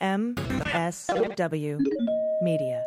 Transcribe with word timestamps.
MSW 0.00 1.78
Media. 2.40 2.82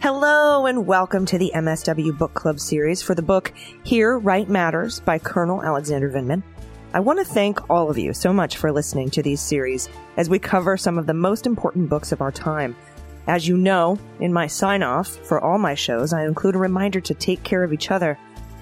Hello 0.00 0.66
and 0.66 0.86
welcome 0.86 1.26
to 1.26 1.36
the 1.36 1.50
MSW 1.56 2.16
Book 2.16 2.32
Club 2.32 2.60
series 2.60 3.02
for 3.02 3.16
the 3.16 3.22
book 3.22 3.52
Here 3.82 4.20
Right 4.20 4.48
Matters 4.48 5.00
by 5.00 5.18
Colonel 5.18 5.64
Alexander 5.64 6.08
Vindman. 6.08 6.44
I 6.94 7.00
want 7.00 7.18
to 7.18 7.24
thank 7.24 7.68
all 7.68 7.90
of 7.90 7.98
you 7.98 8.14
so 8.14 8.32
much 8.32 8.56
for 8.56 8.70
listening 8.70 9.10
to 9.10 9.22
these 9.22 9.40
series 9.40 9.88
as 10.16 10.30
we 10.30 10.38
cover 10.38 10.76
some 10.76 10.96
of 10.96 11.06
the 11.06 11.14
most 11.14 11.44
important 11.44 11.90
books 11.90 12.12
of 12.12 12.20
our 12.20 12.30
time. 12.30 12.76
As 13.28 13.46
you 13.46 13.58
know, 13.58 13.98
in 14.20 14.32
my 14.32 14.46
sign 14.46 14.82
off 14.82 15.08
for 15.08 15.38
all 15.38 15.58
my 15.58 15.74
shows, 15.74 16.14
I 16.14 16.24
include 16.24 16.54
a 16.54 16.58
reminder 16.58 16.98
to 17.02 17.12
take 17.12 17.42
care 17.42 17.62
of 17.62 17.74
each 17.74 17.90
other 17.90 18.18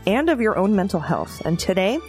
and 0.09 0.29
of 0.29 0.41
your 0.41 0.59
own 0.59 0.75
mental 0.75 0.99
health. 0.99 1.41
And 1.45 1.57
today, 1.57 2.01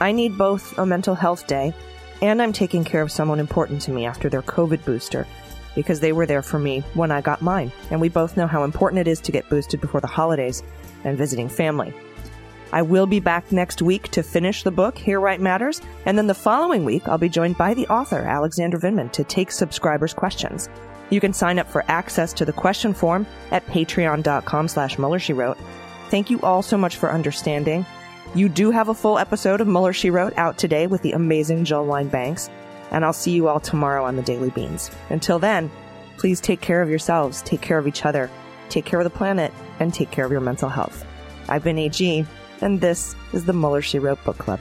I 0.00 0.12
need 0.12 0.38
both 0.38 0.78
a 0.78 0.86
mental 0.86 1.16
health 1.16 1.48
day 1.48 1.74
and 2.22 2.40
I'm 2.40 2.52
taking 2.52 2.84
care 2.84 3.02
of 3.02 3.10
someone 3.10 3.40
important 3.40 3.82
to 3.82 3.90
me 3.90 4.06
after 4.06 4.28
their 4.28 4.42
COVID 4.42 4.84
booster 4.84 5.26
because 5.74 5.98
they 5.98 6.12
were 6.12 6.26
there 6.26 6.42
for 6.42 6.60
me 6.60 6.80
when 6.94 7.10
I 7.10 7.20
got 7.20 7.42
mine. 7.42 7.72
And 7.90 8.00
we 8.00 8.08
both 8.08 8.36
know 8.36 8.46
how 8.46 8.62
important 8.62 9.00
it 9.00 9.08
is 9.08 9.20
to 9.22 9.32
get 9.32 9.48
boosted 9.50 9.80
before 9.80 10.00
the 10.00 10.06
holidays 10.06 10.62
and 11.02 11.18
visiting 11.18 11.48
family. 11.48 11.92
I 12.72 12.82
will 12.82 13.06
be 13.06 13.20
back 13.20 13.52
next 13.52 13.82
week 13.82 14.10
to 14.10 14.22
finish 14.22 14.62
the 14.62 14.70
book, 14.70 14.98
Here 14.98 15.20
Right 15.20 15.40
Matters, 15.40 15.80
and 16.04 16.16
then 16.16 16.26
the 16.26 16.34
following 16.34 16.84
week 16.84 17.08
I'll 17.08 17.18
be 17.18 17.28
joined 17.28 17.56
by 17.56 17.74
the 17.74 17.86
author, 17.88 18.18
Alexander 18.18 18.78
Vindman, 18.78 19.12
to 19.12 19.24
take 19.24 19.50
subscribers' 19.50 20.14
questions. 20.14 20.68
You 21.10 21.20
can 21.20 21.32
sign 21.32 21.58
up 21.58 21.68
for 21.68 21.84
access 21.88 22.32
to 22.34 22.44
the 22.44 22.52
question 22.52 22.92
form 22.92 23.26
at 23.50 23.66
patreon.com 23.66 24.68
slash 24.68 24.98
Mueller, 24.98 25.18
She 25.18 25.32
Wrote. 25.32 25.58
Thank 26.10 26.30
you 26.30 26.40
all 26.40 26.62
so 26.62 26.76
much 26.76 26.96
for 26.96 27.12
understanding. 27.12 27.86
You 28.34 28.48
do 28.48 28.70
have 28.70 28.88
a 28.88 28.94
full 28.94 29.18
episode 29.18 29.60
of 29.60 29.68
Mueller, 29.68 29.92
She 29.92 30.10
Wrote 30.10 30.36
out 30.36 30.58
today 30.58 30.86
with 30.86 31.02
the 31.02 31.12
amazing 31.12 31.64
Jill 31.64 31.86
Wine-Banks 31.86 32.50
and 32.90 33.04
I'll 33.04 33.12
see 33.12 33.32
you 33.32 33.48
all 33.48 33.60
tomorrow 33.60 34.04
on 34.04 34.16
the 34.16 34.22
Daily 34.22 34.50
Beans. 34.50 34.90
Until 35.10 35.38
then, 35.38 35.70
please 36.16 36.40
take 36.40 36.60
care 36.60 36.82
of 36.82 36.88
yourselves, 36.88 37.42
take 37.42 37.60
care 37.60 37.78
of 37.78 37.86
each 37.86 38.04
other, 38.04 38.30
take 38.68 38.84
care 38.84 39.00
of 39.00 39.04
the 39.04 39.10
planet, 39.10 39.52
and 39.80 39.92
take 39.92 40.10
care 40.10 40.24
of 40.24 40.32
your 40.32 40.40
mental 40.40 40.68
health. 40.68 41.04
I've 41.48 41.64
been 41.64 41.78
AG, 41.78 42.26
and 42.62 42.80
this 42.80 43.14
is 43.32 43.44
the 43.44 43.52
Mueller 43.52 43.82
She 43.82 43.98
Wrote 43.98 44.22
Book 44.24 44.38
Club. 44.38 44.60